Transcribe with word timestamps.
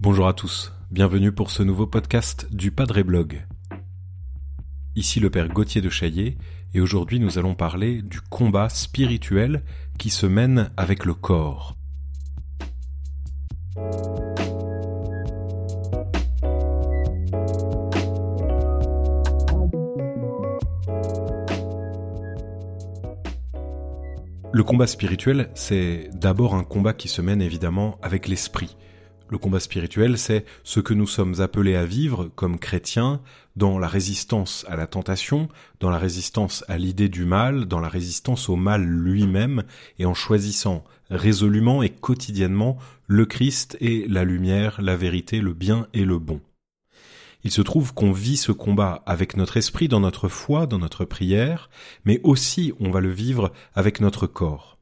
Bonjour 0.00 0.26
à 0.26 0.32
tous, 0.32 0.72
bienvenue 0.90 1.30
pour 1.30 1.50
ce 1.50 1.62
nouveau 1.62 1.86
podcast 1.86 2.48
du 2.50 2.70
Padre 2.70 3.02
Blog. 3.02 3.46
Ici 4.96 5.20
le 5.20 5.30
Père 5.30 5.48
Gauthier 5.48 5.80
de 5.80 5.88
Chaillet, 5.88 6.36
et 6.74 6.80
aujourd'hui 6.80 7.20
nous 7.20 7.38
allons 7.38 7.54
parler 7.54 8.02
du 8.02 8.20
combat 8.20 8.68
spirituel 8.68 9.62
qui 9.98 10.10
se 10.10 10.26
mène 10.26 10.70
avec 10.76 11.04
le 11.04 11.14
corps. 11.14 11.76
Le 24.52 24.64
combat 24.64 24.88
spirituel, 24.88 25.48
c'est 25.54 26.10
d'abord 26.12 26.56
un 26.56 26.64
combat 26.64 26.92
qui 26.92 27.06
se 27.06 27.22
mène 27.22 27.40
évidemment 27.40 27.98
avec 28.02 28.26
l'esprit. 28.26 28.76
Le 29.28 29.38
combat 29.38 29.60
spirituel, 29.60 30.18
c'est 30.18 30.44
ce 30.64 30.80
que 30.80 30.92
nous 30.92 31.06
sommes 31.06 31.40
appelés 31.40 31.76
à 31.76 31.84
vivre 31.84 32.28
comme 32.34 32.58
chrétiens 32.58 33.20
dans 33.54 33.78
la 33.78 33.86
résistance 33.86 34.66
à 34.68 34.74
la 34.74 34.88
tentation, 34.88 35.48
dans 35.78 35.88
la 35.88 35.98
résistance 35.98 36.64
à 36.66 36.78
l'idée 36.78 37.08
du 37.08 37.24
mal, 37.24 37.66
dans 37.66 37.78
la 37.78 37.88
résistance 37.88 38.48
au 38.48 38.56
mal 38.56 38.82
lui-même, 38.82 39.62
et 40.00 40.04
en 40.04 40.14
choisissant 40.14 40.82
résolument 41.10 41.84
et 41.84 41.90
quotidiennement 41.90 42.76
le 43.06 43.26
Christ 43.26 43.76
et 43.80 44.06
la 44.08 44.24
lumière, 44.24 44.82
la 44.82 44.96
vérité, 44.96 45.40
le 45.40 45.54
bien 45.54 45.86
et 45.94 46.04
le 46.04 46.18
bon. 46.18 46.40
Il 47.42 47.50
se 47.50 47.62
trouve 47.62 47.94
qu'on 47.94 48.12
vit 48.12 48.36
ce 48.36 48.52
combat 48.52 49.02
avec 49.06 49.36
notre 49.36 49.56
esprit 49.56 49.88
dans 49.88 50.00
notre 50.00 50.28
foi, 50.28 50.66
dans 50.66 50.78
notre 50.78 51.04
prière, 51.04 51.70
mais 52.04 52.20
aussi 52.22 52.72
on 52.80 52.90
va 52.90 53.00
le 53.00 53.10
vivre 53.10 53.52
avec 53.74 54.00
notre 54.00 54.26
corps. 54.26 54.80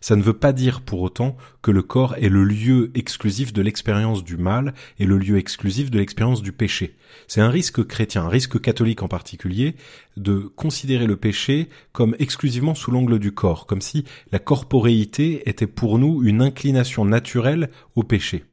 Ça 0.00 0.14
ne 0.14 0.22
veut 0.22 0.38
pas 0.38 0.52
dire 0.52 0.82
pour 0.82 1.00
autant 1.02 1.36
que 1.62 1.70
le 1.70 1.82
corps 1.82 2.14
est 2.16 2.28
le 2.28 2.44
lieu 2.44 2.90
exclusif 2.94 3.52
de 3.52 3.62
l'expérience 3.62 4.22
du 4.22 4.36
mal 4.36 4.74
et 4.98 5.06
le 5.06 5.18
lieu 5.18 5.38
exclusif 5.38 5.90
de 5.90 5.98
l'expérience 5.98 6.42
du 6.42 6.52
péché. 6.52 6.96
C'est 7.26 7.40
un 7.40 7.50
risque 7.50 7.84
chrétien, 7.84 8.24
un 8.24 8.28
risque 8.28 8.60
catholique 8.60 9.02
en 9.02 9.08
particulier, 9.08 9.74
de 10.16 10.38
considérer 10.54 11.06
le 11.06 11.16
péché 11.16 11.68
comme 11.92 12.14
exclusivement 12.18 12.74
sous 12.74 12.90
l'angle 12.90 13.18
du 13.18 13.32
corps, 13.32 13.66
comme 13.66 13.80
si 13.80 14.04
la 14.32 14.38
corporéité 14.38 15.48
était 15.48 15.66
pour 15.66 15.98
nous 15.98 16.22
une 16.22 16.42
inclination 16.42 17.04
naturelle 17.04 17.70
au 17.94 18.02
péché. 18.02 18.44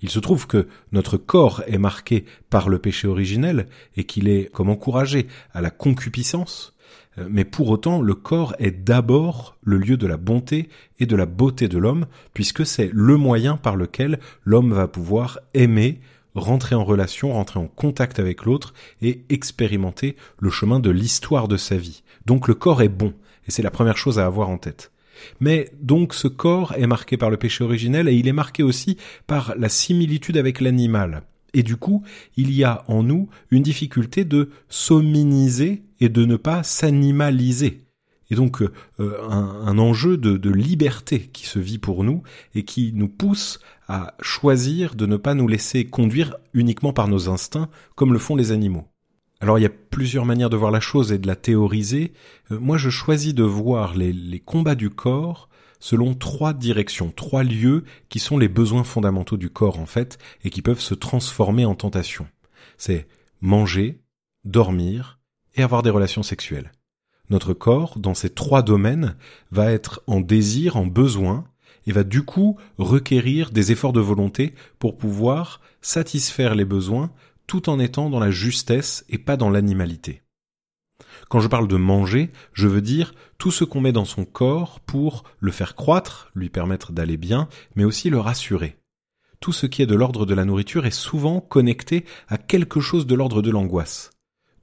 Il 0.00 0.10
se 0.10 0.18
trouve 0.20 0.46
que 0.46 0.68
notre 0.92 1.16
corps 1.16 1.62
est 1.66 1.78
marqué 1.78 2.24
par 2.50 2.68
le 2.68 2.78
péché 2.78 3.08
originel 3.08 3.66
et 3.96 4.04
qu'il 4.04 4.28
est 4.28 4.50
comme 4.52 4.70
encouragé 4.70 5.26
à 5.52 5.60
la 5.60 5.70
concupiscence, 5.70 6.76
euh, 7.18 7.26
mais 7.30 7.44
pour 7.44 7.68
autant 7.68 8.00
le 8.00 8.14
corps 8.14 8.54
est 8.58 8.70
d'abord 8.70 9.56
le 9.62 9.76
lieu 9.78 9.96
de 9.96 10.06
la 10.06 10.16
bonté 10.16 10.68
et 11.00 11.06
de 11.06 11.16
la 11.16 11.26
beauté 11.26 11.68
de 11.68 11.78
l'homme, 11.78 12.06
puisque 12.32 12.64
c'est 12.64 12.90
le 12.92 13.16
moyen 13.16 13.56
par 13.56 13.76
lequel 13.76 14.20
l'homme 14.44 14.72
va 14.72 14.86
pouvoir 14.86 15.40
aimer, 15.54 16.00
rentrer 16.34 16.76
en 16.76 16.84
relation, 16.84 17.32
rentrer 17.32 17.58
en 17.58 17.66
contact 17.66 18.20
avec 18.20 18.44
l'autre 18.44 18.74
et 19.02 19.22
expérimenter 19.28 20.16
le 20.38 20.50
chemin 20.50 20.78
de 20.78 20.90
l'histoire 20.90 21.48
de 21.48 21.56
sa 21.56 21.76
vie. 21.76 22.02
Donc 22.24 22.46
le 22.46 22.54
corps 22.54 22.82
est 22.82 22.88
bon, 22.88 23.14
et 23.46 23.50
c'est 23.50 23.62
la 23.62 23.70
première 23.72 23.96
chose 23.96 24.18
à 24.18 24.26
avoir 24.26 24.48
en 24.48 24.58
tête. 24.58 24.92
Mais 25.40 25.70
donc 25.80 26.14
ce 26.14 26.28
corps 26.28 26.74
est 26.76 26.86
marqué 26.86 27.16
par 27.16 27.30
le 27.30 27.36
péché 27.36 27.64
originel 27.64 28.08
et 28.08 28.14
il 28.14 28.28
est 28.28 28.32
marqué 28.32 28.62
aussi 28.62 28.96
par 29.26 29.54
la 29.56 29.68
similitude 29.68 30.36
avec 30.36 30.60
l'animal. 30.60 31.22
Et 31.54 31.62
du 31.62 31.76
coup, 31.76 32.02
il 32.36 32.52
y 32.52 32.64
a 32.64 32.84
en 32.88 33.02
nous 33.02 33.28
une 33.50 33.62
difficulté 33.62 34.24
de 34.24 34.50
s'hominiser 34.68 35.82
et 36.00 36.08
de 36.08 36.24
ne 36.24 36.36
pas 36.36 36.62
s'animaliser. 36.62 37.84
Et 38.30 38.34
donc 38.34 38.60
euh, 38.60 38.70
un, 38.98 39.78
enjeu 39.78 40.18
de 40.18 40.50
liberté 40.50 41.30
qui 41.32 41.46
se 41.46 41.58
vit 41.58 41.78
pour 41.78 42.04
nous 42.04 42.22
et 42.54 42.64
qui 42.64 42.92
nous 42.94 43.08
pousse 43.08 43.58
à 43.88 44.14
choisir 44.20 44.94
de 44.94 45.06
ne 45.06 45.16
pas 45.16 45.34
nous 45.34 45.48
laisser 45.48 45.86
conduire 45.86 46.36
uniquement 46.52 46.92
par 46.92 47.08
nos 47.08 47.30
instincts 47.30 47.70
comme 47.94 48.12
le 48.12 48.18
font 48.18 48.36
les 48.36 48.52
animaux. 48.52 48.86
Alors 49.40 49.58
il 49.58 49.62
y 49.62 49.66
a 49.66 49.70
plusieurs 49.70 50.24
manières 50.24 50.50
de 50.50 50.56
voir 50.56 50.70
la 50.70 50.80
chose 50.80 51.12
et 51.12 51.18
de 51.18 51.26
la 51.26 51.36
théoriser. 51.36 52.12
Euh, 52.50 52.58
moi 52.58 52.76
je 52.76 52.90
choisis 52.90 53.34
de 53.34 53.44
voir 53.44 53.94
les, 53.94 54.12
les 54.12 54.40
combats 54.40 54.74
du 54.74 54.90
corps 54.90 55.48
selon 55.80 56.14
trois 56.14 56.52
directions, 56.52 57.12
trois 57.14 57.44
lieux 57.44 57.84
qui 58.08 58.18
sont 58.18 58.36
les 58.36 58.48
besoins 58.48 58.84
fondamentaux 58.84 59.36
du 59.36 59.48
corps 59.48 59.78
en 59.78 59.86
fait 59.86 60.18
et 60.42 60.50
qui 60.50 60.62
peuvent 60.62 60.80
se 60.80 60.94
transformer 60.94 61.64
en 61.64 61.74
tentation. 61.74 62.26
C'est 62.78 63.06
manger, 63.40 64.00
dormir 64.44 65.20
et 65.54 65.62
avoir 65.62 65.82
des 65.82 65.90
relations 65.90 66.22
sexuelles. 66.22 66.72
Notre 67.30 67.52
corps, 67.52 67.98
dans 67.98 68.14
ces 68.14 68.30
trois 68.30 68.62
domaines, 68.62 69.16
va 69.50 69.70
être 69.70 70.02
en 70.06 70.20
désir, 70.20 70.76
en 70.76 70.86
besoin, 70.86 71.44
et 71.86 71.92
va 71.92 72.04
du 72.04 72.22
coup 72.22 72.56
requérir 72.78 73.50
des 73.50 73.72
efforts 73.72 73.92
de 73.92 74.00
volonté 74.00 74.54
pour 74.78 74.96
pouvoir 74.96 75.60
satisfaire 75.80 76.54
les 76.54 76.64
besoins 76.64 77.10
tout 77.48 77.68
en 77.68 77.80
étant 77.80 78.10
dans 78.10 78.20
la 78.20 78.30
justesse 78.30 79.04
et 79.08 79.18
pas 79.18 79.36
dans 79.36 79.50
l'animalité. 79.50 80.22
Quand 81.28 81.40
je 81.40 81.48
parle 81.48 81.66
de 81.66 81.76
manger, 81.76 82.30
je 82.52 82.68
veux 82.68 82.82
dire 82.82 83.14
tout 83.38 83.50
ce 83.50 83.64
qu'on 83.64 83.80
met 83.80 83.92
dans 83.92 84.04
son 84.04 84.24
corps 84.24 84.80
pour 84.80 85.24
le 85.40 85.50
faire 85.50 85.74
croître, 85.74 86.30
lui 86.34 86.50
permettre 86.50 86.92
d'aller 86.92 87.16
bien, 87.16 87.48
mais 87.74 87.84
aussi 87.84 88.10
le 88.10 88.20
rassurer. 88.20 88.76
Tout 89.40 89.52
ce 89.52 89.66
qui 89.66 89.82
est 89.82 89.86
de 89.86 89.94
l'ordre 89.94 90.26
de 90.26 90.34
la 90.34 90.44
nourriture 90.44 90.86
est 90.86 90.90
souvent 90.90 91.40
connecté 91.40 92.04
à 92.28 92.38
quelque 92.38 92.80
chose 92.80 93.06
de 93.06 93.14
l'ordre 93.14 93.40
de 93.40 93.50
l'angoisse. 93.50 94.10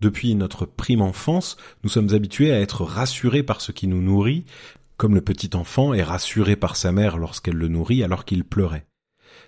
Depuis 0.02 0.36
notre 0.36 0.66
prime 0.66 1.02
enfance, 1.02 1.58
nous 1.84 1.90
sommes 1.90 2.14
habitués 2.14 2.52
à 2.52 2.60
être 2.60 2.84
rassurés 2.84 3.44
par 3.44 3.62
ce 3.62 3.72
qui 3.72 3.88
nous 3.88 4.02
nourrit, 4.02 4.46
comme 4.98 5.16
le 5.16 5.22
petit 5.22 5.56
enfant 5.56 5.94
est 5.94 6.04
rassuré 6.04 6.56
par 6.56 6.76
sa 6.76 6.92
mère 6.92 7.18
lorsqu'elle 7.18 7.56
le 7.56 7.68
nourrit 7.68 8.04
alors 8.04 8.26
qu'il 8.26 8.44
pleurait. 8.44 8.86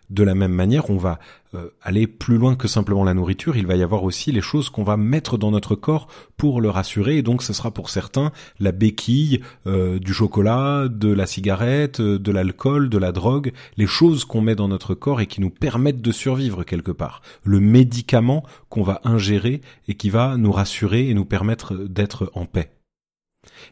De 0.09 0.23
la 0.23 0.35
même 0.35 0.53
manière, 0.53 0.89
on 0.89 0.97
va 0.97 1.19
euh, 1.53 1.69
aller 1.81 2.07
plus 2.07 2.37
loin 2.37 2.55
que 2.55 2.67
simplement 2.67 3.03
la 3.03 3.13
nourriture, 3.13 3.57
il 3.57 3.67
va 3.67 3.75
y 3.75 3.83
avoir 3.83 4.03
aussi 4.03 4.31
les 4.31 4.41
choses 4.41 4.69
qu'on 4.69 4.83
va 4.83 4.95
mettre 4.95 5.37
dans 5.37 5.51
notre 5.51 5.75
corps 5.75 6.07
pour 6.37 6.61
le 6.61 6.69
rassurer, 6.69 7.17
et 7.17 7.21
donc 7.21 7.43
ce 7.43 7.53
sera 7.53 7.71
pour 7.71 7.89
certains 7.89 8.31
la 8.59 8.71
béquille, 8.71 9.41
euh, 9.65 9.99
du 9.99 10.13
chocolat, 10.13 10.87
de 10.89 11.11
la 11.11 11.25
cigarette, 11.25 11.99
euh, 11.99 12.19
de 12.19 12.31
l'alcool, 12.31 12.89
de 12.89 12.97
la 12.97 13.11
drogue, 13.11 13.51
les 13.75 13.87
choses 13.87 14.23
qu'on 14.23 14.41
met 14.41 14.55
dans 14.55 14.67
notre 14.67 14.93
corps 14.93 15.19
et 15.19 15.27
qui 15.27 15.41
nous 15.41 15.49
permettent 15.49 16.01
de 16.01 16.11
survivre 16.11 16.63
quelque 16.63 16.91
part, 16.91 17.21
le 17.43 17.59
médicament 17.59 18.43
qu'on 18.69 18.83
va 18.83 19.01
ingérer 19.03 19.61
et 19.87 19.95
qui 19.95 20.09
va 20.09 20.37
nous 20.37 20.51
rassurer 20.51 21.09
et 21.09 21.13
nous 21.13 21.25
permettre 21.25 21.75
d'être 21.75 22.31
en 22.33 22.45
paix. 22.45 22.76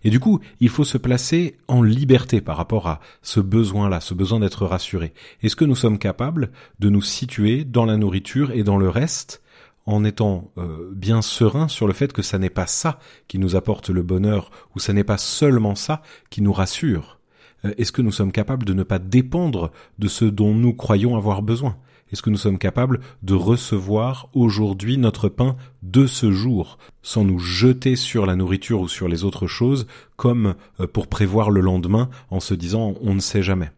Et 0.04 0.10
du 0.10 0.20
coup, 0.20 0.40
il 0.60 0.70
faut 0.70 0.84
se 0.84 0.98
placer 0.98 1.58
en 1.68 1.82
liberté 1.82 2.42
par 2.42 2.58
rapport 2.58 2.88
à 2.88 3.00
ce 3.22 3.40
besoin-là, 3.40 4.00
ce 4.00 4.14
besoin 4.14 4.40
d'être 4.40 4.66
rassuré. 4.66 5.14
Est-ce 5.42 5.56
que 5.56 5.66
nous 5.66 5.76
sommes 5.76 6.00
capables 6.00 6.52
de 6.80 6.90
nous 6.90 7.02
situer 7.02 7.64
dans 7.64 7.86
la 7.86 7.98
nourriture 7.98 8.52
et 8.52 8.64
dans 8.64 8.78
le 8.78 8.90
reste 8.90 9.42
en 9.86 10.04
étant 10.04 10.52
euh, 10.58 10.90
bien 10.94 11.22
serein 11.22 11.68
sur 11.68 11.88
le 11.88 11.94
fait 11.94 12.12
que 12.12 12.22
ça 12.22 12.40
n'est 12.40 12.50
pas 12.50 12.68
ça 12.68 13.00
qui 13.28 13.38
nous 13.38 13.56
apporte 13.56 13.90
le 13.90 14.02
bonheur 14.02 14.50
ou 14.76 14.80
ça 14.80 14.94
n'est 14.94 15.04
pas 15.04 15.18
seulement 15.18 15.76
ça 15.76 16.02
qui 16.30 16.42
nous 16.42 16.54
rassure? 16.54 17.20
Euh, 17.66 17.74
Est-ce 17.78 17.92
que 17.92 18.02
nous 18.02 18.12
sommes 18.12 18.32
capables 18.32 18.66
de 18.66 18.74
ne 18.74 18.84
pas 18.84 19.00
dépendre 19.00 19.72
de 20.00 20.08
ce 20.08 20.26
dont 20.26 20.54
nous 20.54 20.74
croyons 20.74 21.16
avoir 21.16 21.42
besoin? 21.42 21.78
Est-ce 22.12 22.22
que 22.22 22.30
nous 22.30 22.38
sommes 22.38 22.60
capables 22.60 23.00
de 23.24 23.34
recevoir 23.34 24.30
aujourd'hui 24.34 24.98
notre 24.98 25.28
pain 25.28 25.56
de 25.82 26.06
ce 26.06 26.32
jour, 26.32 26.78
sans 27.02 27.24
nous 27.24 27.40
jeter 27.40 27.96
sur 27.96 28.26
la 28.26 28.36
nourriture 28.36 28.82
ou 28.82 28.88
sur 28.88 29.08
les 29.08 29.24
autres 29.24 29.48
choses, 29.48 29.88
comme 30.16 30.56
euh, 30.80 30.88
pour 30.88 31.08
prévoir 31.08 31.50
le 31.50 31.62
lendemain 31.62 32.10
en 32.30 32.40
se 32.40 32.54
disant 32.54 32.94
on 33.02 33.16
ne 33.16 33.20
sait 33.20 33.44
jamais 33.44 33.72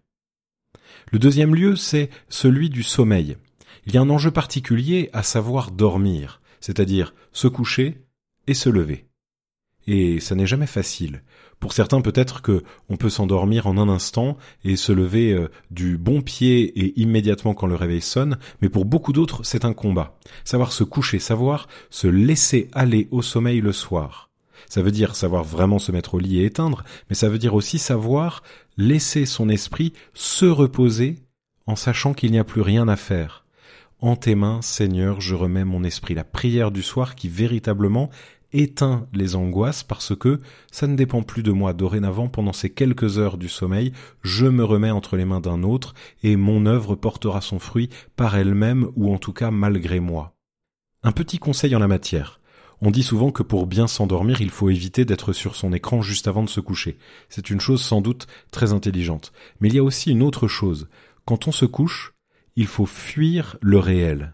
Le 1.12 1.20
deuxième 1.20 1.56
lieu, 1.56 1.76
c'est 1.76 2.10
celui 2.28 2.70
du 2.70 2.84
sommeil. 2.84 3.38
Il 3.86 3.94
y 3.94 3.98
a 3.98 4.02
un 4.02 4.10
enjeu 4.10 4.32
particulier 4.32 5.10
à 5.14 5.24
savoir 5.24 5.72
dormir, 5.72 6.42
c'est-à-dire 6.60 7.14
se 7.32 7.48
coucher 7.48 8.04
et 8.46 8.54
se 8.54 8.70
lever. 8.70 9.07
Et 9.88 10.20
ça 10.20 10.36
n'est 10.36 10.46
jamais 10.46 10.68
facile. 10.68 11.24
Pour 11.60 11.74
certains, 11.74 12.02
peut-être 12.02 12.42
que 12.42 12.64
on 12.90 12.98
peut 12.98 13.10
s'endormir 13.10 13.66
en 13.66 13.78
un 13.78 13.90
instant 13.90 14.38
et 14.64 14.76
se 14.76 14.92
lever 14.92 15.34
euh, 15.34 15.50
du 15.72 15.98
bon 15.98 16.22
pied 16.22 16.62
et 16.80 17.00
immédiatement 17.00 17.56
quand 17.56 17.68
le 17.68 17.76
réveil 17.76 18.02
sonne, 18.02 18.38
mais 18.62 18.70
pour 18.70 18.86
beaucoup 18.86 19.14
d'autres, 19.14 19.44
c'est 19.44 19.66
un 19.66 19.74
combat. 19.74 20.18
Savoir 20.44 20.72
se 20.72 20.84
coucher, 20.84 21.20
savoir 21.20 21.68
se 21.90 22.08
laisser 22.08 22.70
aller 22.74 23.08
au 23.10 23.22
sommeil 23.22 23.62
le 23.62 23.72
soir. 23.72 24.30
Ça 24.70 24.82
veut 24.82 24.92
dire 24.92 25.16
savoir 25.16 25.44
vraiment 25.44 25.80
se 25.80 25.92
mettre 25.92 26.16
au 26.16 26.20
lit 26.20 26.42
et 26.42 26.46
éteindre, 26.46 26.84
mais 27.10 27.16
ça 27.16 27.30
veut 27.30 27.40
dire 27.40 27.56
aussi 27.56 27.80
savoir 27.80 28.44
laisser 28.78 29.26
son 29.26 29.50
esprit 29.50 29.94
se 30.14 30.46
reposer 30.46 31.16
en 31.66 31.76
sachant 31.76 32.14
qu'il 32.14 32.32
n'y 32.32 32.40
a 32.40 32.44
plus 32.44 32.62
rien 32.62 32.88
à 32.88 32.98
faire. 32.98 33.47
En 34.00 34.16
tes 34.16 34.36
mains, 34.36 34.62
Seigneur, 34.62 35.22
je 35.22 35.34
remets 35.34 35.66
mon 35.66 35.84
esprit. 35.84 36.14
La 36.14 36.24
prière 36.24 36.70
du 36.70 36.84
soir 36.84 37.16
qui 37.16 37.30
véritablement 37.30 38.12
éteint 38.54 39.08
les 39.12 39.36
angoisses 39.36 39.84
parce 39.84 40.16
que 40.16 40.40
ça 40.72 40.86
ne 40.86 40.96
dépend 40.96 41.24
plus 41.24 41.42
de 41.42 41.52
moi. 41.52 41.74
Dorénavant, 41.74 42.28
pendant 42.28 42.54
ces 42.54 42.70
quelques 42.70 43.18
heures 43.18 43.38
du 43.38 43.50
sommeil, 43.50 43.94
je 44.22 44.46
me 44.46 44.64
remets 44.64 44.92
entre 44.92 45.18
les 45.18 45.26
mains 45.26 45.40
d'un 45.40 45.64
autre 45.64 45.96
et 46.22 46.36
mon 46.36 46.68
œuvre 46.68 46.96
portera 46.96 47.42
son 47.42 47.58
fruit 47.58 47.90
par 48.16 48.38
elle-même 48.38 48.88
ou 48.96 49.12
en 49.12 49.18
tout 49.18 49.34
cas 49.34 49.50
malgré 49.50 50.00
moi. 50.00 50.36
Un 51.02 51.12
petit 51.12 51.40
conseil 51.40 51.76
en 51.76 51.80
la 51.80 51.88
matière. 51.88 52.40
On 52.82 52.92
dit 52.92 53.02
souvent 53.02 53.32
que 53.32 53.42
pour 53.42 53.66
bien 53.66 53.88
s'endormir, 53.88 54.42
il 54.42 54.52
faut 54.52 54.70
éviter 54.70 55.06
d'être 55.06 55.34
sur 55.34 55.56
son 55.56 55.74
écran 55.74 56.04
juste 56.04 56.28
avant 56.28 56.44
de 56.44 56.50
se 56.50 56.60
coucher. 56.60 57.00
C'est 57.30 57.50
une 57.50 57.60
chose 57.60 57.82
sans 57.82 58.02
doute 58.02 58.28
très 58.52 58.74
intelligente. 58.74 59.34
Mais 59.60 59.70
il 59.70 59.76
y 59.76 59.80
a 59.80 59.84
aussi 59.84 60.12
une 60.12 60.22
autre 60.22 60.48
chose. 60.48 60.88
Quand 61.26 61.48
on 61.48 61.52
se 61.52 61.66
couche, 61.66 62.14
il 62.58 62.66
faut 62.66 62.88
fuir 62.88 63.56
le 63.62 63.78
réel. 63.78 64.34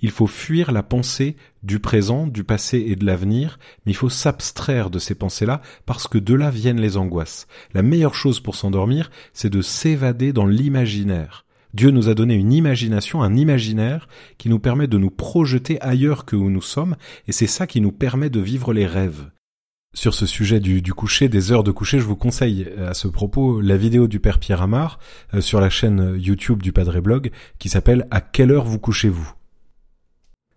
Il 0.00 0.10
faut 0.10 0.28
fuir 0.28 0.70
la 0.70 0.84
pensée 0.84 1.36
du 1.64 1.80
présent, 1.80 2.28
du 2.28 2.44
passé 2.44 2.78
et 2.86 2.94
de 2.94 3.04
l'avenir, 3.04 3.58
mais 3.84 3.92
il 3.92 3.96
faut 3.96 4.08
s'abstraire 4.08 4.90
de 4.90 5.00
ces 5.00 5.16
pensées-là 5.16 5.60
parce 5.84 6.06
que 6.06 6.18
de 6.18 6.34
là 6.34 6.50
viennent 6.50 6.80
les 6.80 6.96
angoisses. 6.96 7.48
La 7.74 7.82
meilleure 7.82 8.14
chose 8.14 8.38
pour 8.38 8.54
s'endormir, 8.54 9.10
c'est 9.32 9.50
de 9.50 9.60
s'évader 9.60 10.32
dans 10.32 10.46
l'imaginaire. 10.46 11.46
Dieu 11.74 11.90
nous 11.90 12.08
a 12.08 12.14
donné 12.14 12.34
une 12.34 12.52
imagination, 12.52 13.22
un 13.22 13.34
imaginaire 13.34 14.08
qui 14.38 14.48
nous 14.48 14.60
permet 14.60 14.86
de 14.86 14.96
nous 14.96 15.10
projeter 15.10 15.80
ailleurs 15.82 16.24
que 16.24 16.36
où 16.36 16.50
nous 16.50 16.62
sommes, 16.62 16.96
et 17.26 17.32
c'est 17.32 17.48
ça 17.48 17.66
qui 17.66 17.80
nous 17.80 17.92
permet 17.92 18.30
de 18.30 18.40
vivre 18.40 18.72
les 18.72 18.86
rêves. 18.86 19.30
Sur 19.94 20.14
ce 20.14 20.26
sujet 20.26 20.60
du, 20.60 20.94
coucher, 20.94 21.28
des 21.28 21.50
heures 21.50 21.64
de 21.64 21.72
coucher, 21.72 21.98
je 21.98 22.04
vous 22.04 22.14
conseille 22.14 22.68
euh, 22.76 22.90
à 22.90 22.94
ce 22.94 23.08
propos 23.08 23.60
la 23.60 23.76
vidéo 23.76 24.06
du 24.06 24.20
père 24.20 24.38
Pierre 24.38 24.62
Amar 24.62 25.00
euh, 25.34 25.40
sur 25.40 25.60
la 25.60 25.70
chaîne 25.70 26.14
YouTube 26.16 26.62
du 26.62 26.72
Padre 26.72 27.00
Blog 27.00 27.32
qui 27.58 27.68
s'appelle 27.68 28.06
À 28.10 28.20
quelle 28.20 28.52
heure 28.52 28.64
vous 28.64 28.78
couchez-vous? 28.78 29.32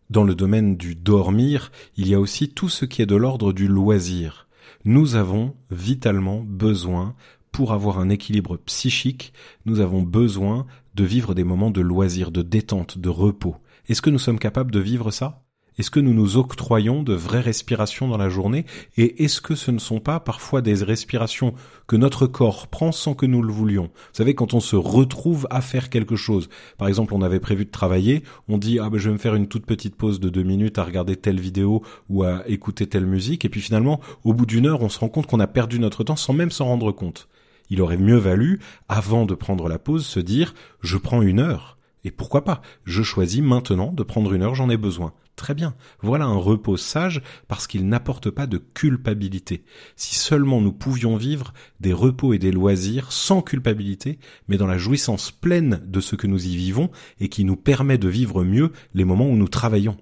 Dans 0.09 0.25
le 0.25 0.35
domaine 0.35 0.75
du 0.75 0.93
dormir, 0.93 1.71
il 1.95 2.07
y 2.07 2.13
a 2.13 2.19
aussi 2.19 2.49
tout 2.49 2.69
ce 2.69 2.85
qui 2.85 3.01
est 3.01 3.07
de 3.07 3.15
l'ordre 3.15 3.53
du 3.53 3.67
loisir. 3.67 4.47
Nous 4.83 5.15
avons 5.15 5.55
vitalement 5.71 6.43
besoin 6.45 7.15
pour 7.51 7.71
avoir 7.71 7.99
un 7.99 8.09
équilibre 8.09 8.57
psychique, 8.57 9.33
nous 9.65 9.79
avons 9.79 10.03
besoin 10.03 10.67
de 10.93 11.03
vivre 11.03 11.33
des 11.33 11.43
moments 11.43 11.71
de 11.71 11.81
loisir, 11.81 12.31
de 12.31 12.41
détente, 12.41 12.97
de 12.97 13.09
repos. 13.09 13.55
Est-ce 13.87 14.01
que 14.01 14.09
nous 14.09 14.19
sommes 14.19 14.39
capables 14.39 14.71
de 14.71 14.79
vivre 14.79 15.09
ça? 15.09 15.43
Est-ce 15.81 15.89
que 15.89 15.99
nous 15.99 16.13
nous 16.13 16.37
octroyons 16.37 17.01
de 17.01 17.15
vraies 17.15 17.39
respirations 17.39 18.07
dans 18.07 18.17
la 18.17 18.29
journée 18.29 18.67
Et 18.97 19.23
est-ce 19.23 19.41
que 19.41 19.55
ce 19.55 19.71
ne 19.71 19.79
sont 19.79 19.99
pas 19.99 20.19
parfois 20.19 20.61
des 20.61 20.75
respirations 20.75 21.55
que 21.87 21.95
notre 21.95 22.27
corps 22.27 22.67
prend 22.67 22.91
sans 22.91 23.15
que 23.15 23.25
nous 23.25 23.41
le 23.41 23.51
voulions? 23.51 23.85
Vous 23.85 24.13
savez, 24.13 24.35
quand 24.35 24.53
on 24.53 24.59
se 24.59 24.75
retrouve 24.75 25.47
à 25.49 25.59
faire 25.59 25.89
quelque 25.89 26.15
chose, 26.15 26.49
par 26.77 26.87
exemple 26.87 27.15
on 27.15 27.23
avait 27.23 27.39
prévu 27.39 27.65
de 27.65 27.71
travailler, 27.71 28.21
on 28.47 28.59
dit 28.59 28.77
ah 28.77 28.91
ben 28.91 28.99
je 28.99 29.09
vais 29.09 29.13
me 29.13 29.17
faire 29.17 29.33
une 29.33 29.47
toute 29.47 29.65
petite 29.65 29.95
pause 29.95 30.19
de 30.19 30.29
deux 30.29 30.43
minutes 30.43 30.77
à 30.77 30.83
regarder 30.83 31.15
telle 31.15 31.39
vidéo 31.39 31.81
ou 32.09 32.21
à 32.21 32.47
écouter 32.47 32.85
telle 32.85 33.07
musique, 33.07 33.43
et 33.43 33.49
puis 33.49 33.59
finalement 33.59 34.01
au 34.23 34.35
bout 34.35 34.45
d'une 34.45 34.67
heure 34.67 34.83
on 34.83 34.89
se 34.89 34.99
rend 34.99 35.09
compte 35.09 35.25
qu'on 35.25 35.39
a 35.39 35.47
perdu 35.47 35.79
notre 35.79 36.03
temps 36.03 36.15
sans 36.15 36.33
même 36.33 36.51
s'en 36.51 36.65
rendre 36.65 36.91
compte. 36.91 37.27
Il 37.71 37.81
aurait 37.81 37.97
mieux 37.97 38.17
valu, 38.17 38.59
avant 38.87 39.25
de 39.25 39.33
prendre 39.33 39.67
la 39.67 39.79
pause, 39.79 40.05
se 40.05 40.19
dire 40.19 40.53
je 40.81 40.97
prends 40.97 41.23
une 41.23 41.39
heure. 41.39 41.79
Et 42.03 42.11
pourquoi 42.11 42.43
pas? 42.43 42.61
Je 42.83 43.01
choisis 43.01 43.41
maintenant 43.41 43.91
de 43.91 44.03
prendre 44.03 44.31
une 44.33 44.43
heure, 44.43 44.55
j'en 44.55 44.69
ai 44.69 44.77
besoin. 44.77 45.13
Très 45.35 45.53
bien. 45.55 45.75
Voilà 46.01 46.25
un 46.25 46.35
repos 46.35 46.77
sage 46.77 47.21
parce 47.47 47.65
qu'il 47.65 47.87
n'apporte 47.87 48.29
pas 48.29 48.47
de 48.47 48.57
culpabilité. 48.57 49.63
Si 49.95 50.15
seulement 50.15 50.61
nous 50.61 50.73
pouvions 50.73 51.15
vivre 51.15 51.53
des 51.79 51.93
repos 51.93 52.33
et 52.33 52.39
des 52.39 52.51
loisirs 52.51 53.11
sans 53.11 53.41
culpabilité, 53.41 54.19
mais 54.47 54.57
dans 54.57 54.67
la 54.67 54.77
jouissance 54.77 55.31
pleine 55.31 55.81
de 55.85 55.99
ce 55.99 56.15
que 56.15 56.27
nous 56.27 56.45
y 56.45 56.55
vivons 56.55 56.91
et 57.19 57.29
qui 57.29 57.43
nous 57.43 57.55
permet 57.55 57.97
de 57.97 58.09
vivre 58.09 58.43
mieux 58.43 58.71
les 58.93 59.05
moments 59.05 59.29
où 59.29 59.35
nous 59.35 59.47
travaillons. 59.47 59.97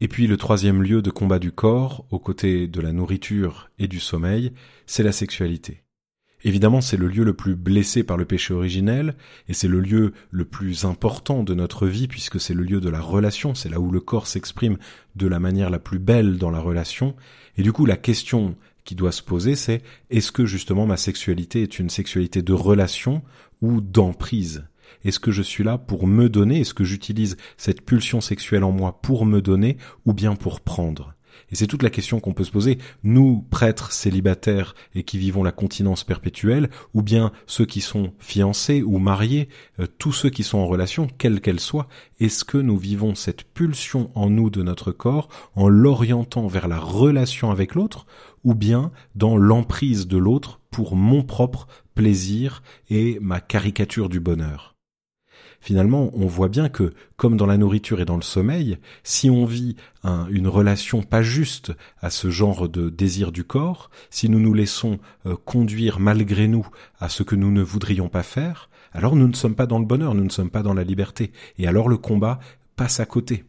Et 0.00 0.08
puis 0.08 0.26
le 0.26 0.36
troisième 0.36 0.82
lieu 0.82 1.00
de 1.00 1.10
combat 1.10 1.38
du 1.38 1.52
corps, 1.52 2.06
aux 2.10 2.18
côtés 2.18 2.66
de 2.66 2.80
la 2.80 2.92
nourriture 2.92 3.70
et 3.78 3.88
du 3.88 4.00
sommeil, 4.00 4.52
c'est 4.86 5.04
la 5.04 5.12
sexualité. 5.12 5.83
Évidemment, 6.46 6.82
c'est 6.82 6.98
le 6.98 7.08
lieu 7.08 7.24
le 7.24 7.32
plus 7.32 7.56
blessé 7.56 8.04
par 8.04 8.18
le 8.18 8.26
péché 8.26 8.52
originel, 8.52 9.16
et 9.48 9.54
c'est 9.54 9.68
le 9.68 9.80
lieu 9.80 10.12
le 10.30 10.44
plus 10.44 10.84
important 10.84 11.42
de 11.42 11.54
notre 11.54 11.86
vie, 11.86 12.06
puisque 12.06 12.38
c'est 12.38 12.52
le 12.52 12.62
lieu 12.62 12.80
de 12.80 12.90
la 12.90 13.00
relation, 13.00 13.54
c'est 13.54 13.70
là 13.70 13.80
où 13.80 13.90
le 13.90 14.00
corps 14.00 14.26
s'exprime 14.26 14.76
de 15.16 15.26
la 15.26 15.40
manière 15.40 15.70
la 15.70 15.78
plus 15.78 15.98
belle 15.98 16.36
dans 16.36 16.50
la 16.50 16.60
relation. 16.60 17.16
Et 17.56 17.62
du 17.62 17.72
coup, 17.72 17.86
la 17.86 17.96
question 17.96 18.56
qui 18.84 18.94
doit 18.94 19.12
se 19.12 19.22
poser, 19.22 19.54
c'est 19.56 19.82
est-ce 20.10 20.32
que 20.32 20.44
justement 20.44 20.86
ma 20.86 20.98
sexualité 20.98 21.62
est 21.62 21.78
une 21.78 21.88
sexualité 21.88 22.42
de 22.42 22.52
relation 22.52 23.22
ou 23.62 23.80
d'emprise? 23.80 24.64
Est-ce 25.04 25.20
que 25.20 25.32
je 25.32 25.42
suis 25.42 25.64
là 25.64 25.78
pour 25.78 26.06
me 26.06 26.28
donner? 26.28 26.60
Est-ce 26.60 26.74
que 26.74 26.84
j'utilise 26.84 27.38
cette 27.56 27.82
pulsion 27.82 28.20
sexuelle 28.20 28.64
en 28.64 28.72
moi 28.72 29.00
pour 29.00 29.24
me 29.24 29.40
donner 29.40 29.78
ou 30.04 30.12
bien 30.12 30.34
pour 30.36 30.60
prendre? 30.60 31.13
Et 31.50 31.56
c'est 31.56 31.66
toute 31.66 31.82
la 31.82 31.90
question 31.90 32.20
qu'on 32.20 32.32
peut 32.32 32.44
se 32.44 32.50
poser, 32.50 32.78
nous, 33.02 33.44
prêtres 33.50 33.92
célibataires 33.92 34.74
et 34.94 35.02
qui 35.02 35.18
vivons 35.18 35.42
la 35.42 35.52
continence 35.52 36.04
perpétuelle, 36.04 36.70
ou 36.94 37.02
bien 37.02 37.32
ceux 37.46 37.66
qui 37.66 37.80
sont 37.80 38.12
fiancés 38.18 38.82
ou 38.82 38.98
mariés, 38.98 39.48
euh, 39.80 39.86
tous 39.98 40.12
ceux 40.12 40.30
qui 40.30 40.42
sont 40.42 40.58
en 40.58 40.66
relation, 40.66 41.08
quelle 41.18 41.40
qu'elle 41.40 41.60
soit, 41.60 41.88
est-ce 42.20 42.44
que 42.44 42.58
nous 42.58 42.76
vivons 42.76 43.14
cette 43.14 43.44
pulsion 43.44 44.10
en 44.14 44.30
nous 44.30 44.50
de 44.50 44.62
notre 44.62 44.92
corps 44.92 45.28
en 45.54 45.68
l'orientant 45.68 46.46
vers 46.46 46.68
la 46.68 46.78
relation 46.78 47.50
avec 47.50 47.74
l'autre, 47.74 48.06
ou 48.44 48.54
bien 48.54 48.92
dans 49.14 49.36
l'emprise 49.36 50.06
de 50.06 50.18
l'autre 50.18 50.60
pour 50.70 50.96
mon 50.96 51.22
propre 51.22 51.66
plaisir 51.94 52.62
et 52.90 53.18
ma 53.20 53.40
caricature 53.40 54.08
du 54.08 54.20
bonheur? 54.20 54.73
Finalement, 55.64 56.10
on 56.12 56.26
voit 56.26 56.50
bien 56.50 56.68
que, 56.68 56.92
comme 57.16 57.38
dans 57.38 57.46
la 57.46 57.56
nourriture 57.56 57.98
et 58.02 58.04
dans 58.04 58.16
le 58.16 58.22
sommeil, 58.22 58.76
si 59.02 59.30
on 59.30 59.46
vit 59.46 59.76
une 60.04 60.46
relation 60.46 61.02
pas 61.02 61.22
juste 61.22 61.72
à 62.02 62.10
ce 62.10 62.28
genre 62.28 62.68
de 62.68 62.90
désir 62.90 63.32
du 63.32 63.44
corps, 63.44 63.90
si 64.10 64.28
nous 64.28 64.40
nous 64.40 64.52
laissons 64.52 64.98
euh, 65.24 65.36
conduire 65.46 66.00
malgré 66.00 66.46
nous 66.46 66.68
à 67.00 67.08
ce 67.08 67.22
que 67.22 67.34
nous 67.34 67.50
ne 67.50 67.62
voudrions 67.62 68.10
pas 68.10 68.22
faire, 68.22 68.68
alors 68.92 69.16
nous 69.16 69.26
ne 69.26 69.34
sommes 69.34 69.54
pas 69.54 69.66
dans 69.66 69.78
le 69.78 69.86
bonheur, 69.86 70.14
nous 70.14 70.24
ne 70.24 70.28
sommes 70.28 70.50
pas 70.50 70.62
dans 70.62 70.74
la 70.74 70.84
liberté, 70.84 71.32
et 71.56 71.66
alors 71.66 71.88
le 71.88 71.96
combat 71.96 72.40
passe 72.76 73.00
à 73.00 73.06
côté. 73.06 73.44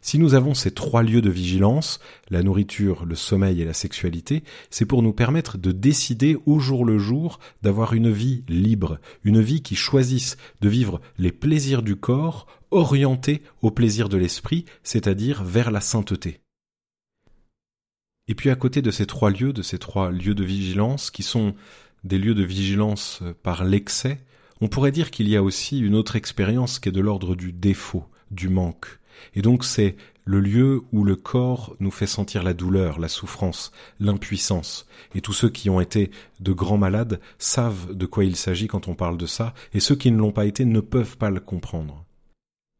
Si 0.00 0.18
nous 0.18 0.34
avons 0.34 0.54
ces 0.54 0.70
trois 0.70 1.02
lieux 1.02 1.20
de 1.20 1.30
vigilance, 1.30 2.00
la 2.30 2.42
nourriture, 2.42 3.04
le 3.04 3.14
sommeil 3.14 3.60
et 3.60 3.64
la 3.64 3.72
sexualité, 3.72 4.44
c'est 4.70 4.86
pour 4.86 5.02
nous 5.02 5.12
permettre 5.12 5.58
de 5.58 5.72
décider 5.72 6.36
au 6.46 6.60
jour 6.60 6.84
le 6.84 6.98
jour 6.98 7.40
d'avoir 7.62 7.92
une 7.94 8.10
vie 8.10 8.44
libre, 8.48 8.98
une 9.24 9.40
vie 9.40 9.62
qui 9.62 9.76
choisisse 9.76 10.36
de 10.60 10.68
vivre 10.68 11.00
les 11.18 11.32
plaisirs 11.32 11.82
du 11.82 11.96
corps 11.96 12.46
orientés 12.70 13.42
au 13.62 13.70
plaisir 13.70 14.08
de 14.08 14.16
l'esprit, 14.16 14.64
c'est-à-dire 14.82 15.42
vers 15.42 15.70
la 15.70 15.80
sainteté. 15.80 16.40
Et 18.28 18.34
puis 18.34 18.50
à 18.50 18.56
côté 18.56 18.82
de 18.82 18.90
ces 18.90 19.06
trois 19.06 19.30
lieux, 19.30 19.52
de 19.52 19.62
ces 19.62 19.78
trois 19.78 20.10
lieux 20.10 20.34
de 20.34 20.44
vigilance, 20.44 21.10
qui 21.10 21.22
sont 21.22 21.54
des 22.04 22.18
lieux 22.18 22.34
de 22.34 22.44
vigilance 22.44 23.22
par 23.42 23.64
l'excès, 23.64 24.20
on 24.60 24.68
pourrait 24.68 24.92
dire 24.92 25.10
qu'il 25.10 25.28
y 25.28 25.36
a 25.36 25.42
aussi 25.42 25.78
une 25.78 25.94
autre 25.94 26.16
expérience 26.16 26.78
qui 26.78 26.88
est 26.88 26.92
de 26.92 27.00
l'ordre 27.00 27.34
du 27.34 27.52
défaut, 27.52 28.04
du 28.30 28.48
manque. 28.48 28.98
Et 29.34 29.42
donc 29.42 29.64
c'est 29.64 29.96
le 30.24 30.40
lieu 30.40 30.82
où 30.92 31.04
le 31.04 31.16
corps 31.16 31.74
nous 31.80 31.90
fait 31.90 32.06
sentir 32.06 32.42
la 32.42 32.52
douleur, 32.52 32.98
la 32.98 33.08
souffrance, 33.08 33.72
l'impuissance. 33.98 34.86
Et 35.14 35.22
tous 35.22 35.32
ceux 35.32 35.48
qui 35.48 35.70
ont 35.70 35.80
été 35.80 36.10
de 36.40 36.52
grands 36.52 36.76
malades 36.76 37.18
savent 37.38 37.94
de 37.94 38.04
quoi 38.04 38.24
il 38.24 38.36
s'agit 38.36 38.66
quand 38.66 38.88
on 38.88 38.94
parle 38.94 39.16
de 39.16 39.24
ça, 39.24 39.54
et 39.72 39.80
ceux 39.80 39.96
qui 39.96 40.10
ne 40.10 40.18
l'ont 40.18 40.32
pas 40.32 40.44
été 40.44 40.66
ne 40.66 40.80
peuvent 40.80 41.16
pas 41.16 41.30
le 41.30 41.40
comprendre. 41.40 42.04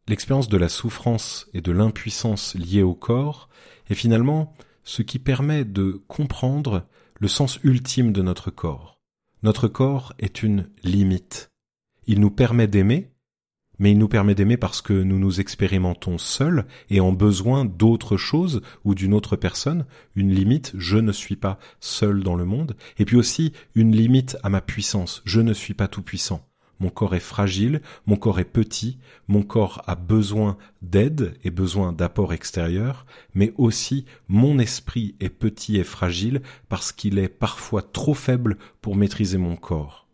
L'expérience 0.08 0.48
de 0.48 0.58
la 0.58 0.68
souffrance 0.68 1.48
et 1.54 1.62
de 1.62 1.72
l'impuissance 1.72 2.54
liée 2.54 2.82
au 2.82 2.94
corps 2.94 3.48
est 3.88 3.94
finalement 3.94 4.54
ce 4.84 5.02
qui 5.02 5.18
permet 5.18 5.64
de 5.64 6.02
comprendre 6.06 6.86
le 7.18 7.28
sens 7.28 7.58
ultime 7.62 8.12
de 8.12 8.22
notre 8.22 8.50
corps. 8.50 8.98
Notre 9.42 9.68
corps 9.68 10.12
est 10.18 10.42
une 10.42 10.68
limite. 10.82 11.50
Il 12.06 12.20
nous 12.20 12.30
permet 12.30 12.66
d'aimer, 12.66 13.10
mais 13.78 13.92
il 13.92 13.98
nous 13.98 14.08
permet 14.08 14.34
d'aimer 14.34 14.56
parce 14.56 14.82
que 14.82 14.92
nous 14.92 15.18
nous 15.18 15.40
expérimentons 15.40 16.18
seuls 16.18 16.66
et 16.90 17.00
en 17.00 17.12
besoin 17.12 17.64
d'autre 17.64 18.16
chose 18.16 18.62
ou 18.84 18.94
d'une 18.94 19.14
autre 19.14 19.36
personne, 19.36 19.86
une 20.14 20.32
limite, 20.32 20.72
je 20.76 20.98
ne 20.98 21.12
suis 21.12 21.36
pas 21.36 21.58
seul 21.80 22.22
dans 22.22 22.36
le 22.36 22.44
monde, 22.44 22.76
et 22.98 23.04
puis 23.04 23.16
aussi 23.16 23.52
une 23.74 23.94
limite 23.94 24.36
à 24.42 24.48
ma 24.48 24.60
puissance, 24.60 25.22
je 25.24 25.40
ne 25.40 25.52
suis 25.52 25.74
pas 25.74 25.88
tout 25.88 26.02
puissant. 26.02 26.44
Mon 26.80 26.90
corps 26.90 27.16
est 27.16 27.20
fragile, 27.20 27.82
mon 28.06 28.16
corps 28.16 28.38
est 28.38 28.44
petit, 28.44 28.98
mon 29.26 29.42
corps 29.42 29.82
a 29.86 29.96
besoin 29.96 30.56
d'aide 30.80 31.34
et 31.42 31.50
besoin 31.50 31.92
d'apport 31.92 32.32
extérieur, 32.32 33.04
mais 33.34 33.52
aussi 33.56 34.04
mon 34.28 34.58
esprit 34.60 35.16
est 35.18 35.28
petit 35.28 35.76
et 35.76 35.84
fragile 35.84 36.40
parce 36.68 36.92
qu'il 36.92 37.18
est 37.18 37.28
parfois 37.28 37.82
trop 37.82 38.14
faible 38.14 38.58
pour 38.80 38.94
maîtriser 38.94 39.38
mon 39.38 39.56
corps. 39.56 40.06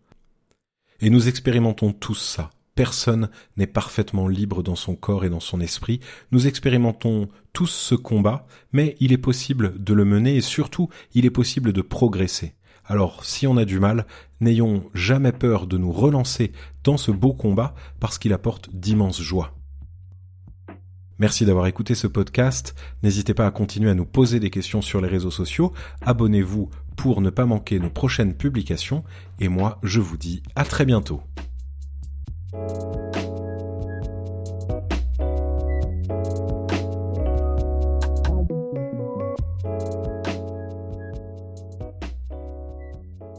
Et 1.00 1.10
nous 1.10 1.28
expérimentons 1.28 1.92
tous 1.92 2.14
ça, 2.14 2.50
Personne 2.74 3.28
n'est 3.56 3.68
parfaitement 3.68 4.26
libre 4.26 4.62
dans 4.62 4.74
son 4.74 4.96
corps 4.96 5.24
et 5.24 5.30
dans 5.30 5.40
son 5.40 5.60
esprit. 5.60 6.00
Nous 6.32 6.46
expérimentons 6.46 7.28
tous 7.52 7.68
ce 7.68 7.94
combat, 7.94 8.46
mais 8.72 8.96
il 8.98 9.12
est 9.12 9.18
possible 9.18 9.74
de 9.82 9.94
le 9.94 10.04
mener 10.04 10.36
et 10.36 10.40
surtout 10.40 10.88
il 11.14 11.24
est 11.24 11.30
possible 11.30 11.72
de 11.72 11.82
progresser. 11.82 12.54
Alors 12.84 13.24
si 13.24 13.46
on 13.46 13.56
a 13.56 13.64
du 13.64 13.78
mal, 13.78 14.06
n'ayons 14.40 14.90
jamais 14.92 15.32
peur 15.32 15.66
de 15.66 15.78
nous 15.78 15.92
relancer 15.92 16.52
dans 16.82 16.96
ce 16.96 17.10
beau 17.10 17.32
combat 17.32 17.74
parce 18.00 18.18
qu'il 18.18 18.32
apporte 18.32 18.74
d'immenses 18.74 19.22
joies. 19.22 19.54
Merci 21.20 21.46
d'avoir 21.46 21.68
écouté 21.68 21.94
ce 21.94 22.08
podcast. 22.08 22.74
N'hésitez 23.04 23.34
pas 23.34 23.46
à 23.46 23.52
continuer 23.52 23.90
à 23.90 23.94
nous 23.94 24.04
poser 24.04 24.40
des 24.40 24.50
questions 24.50 24.82
sur 24.82 25.00
les 25.00 25.08
réseaux 25.08 25.30
sociaux. 25.30 25.72
Abonnez-vous 26.02 26.70
pour 26.96 27.20
ne 27.20 27.30
pas 27.30 27.46
manquer 27.46 27.78
nos 27.78 27.90
prochaines 27.90 28.34
publications. 28.34 29.04
Et 29.38 29.48
moi, 29.48 29.78
je 29.84 30.00
vous 30.00 30.16
dis 30.16 30.42
à 30.56 30.64
très 30.64 30.84
bientôt. 30.84 31.22
Thank 32.54 32.82
you. 32.84 32.93